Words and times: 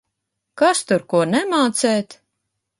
Kas 0.61 0.81
tur 0.87 1.05
ko 1.13 1.21
nemācēt?! 1.35 2.21